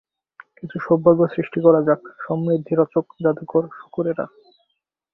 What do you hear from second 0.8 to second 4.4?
সৌভাগ্য সৃষ্টি করা যাক, সমৃদ্ধি-রচক জাদুর শুকরেরা!